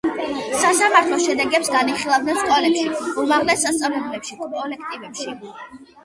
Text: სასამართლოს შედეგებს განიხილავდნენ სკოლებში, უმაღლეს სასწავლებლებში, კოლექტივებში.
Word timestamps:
სასამართლოს 0.59 1.25
შედეგებს 1.25 1.67
განიხილავდნენ 1.73 2.39
სკოლებში, 2.43 2.85
უმაღლეს 3.23 3.61
სასწავლებლებში, 3.65 4.39
კოლექტივებში. 4.55 5.37